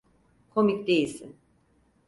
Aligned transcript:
Komik 0.49 0.87
değilsin. 0.87 1.35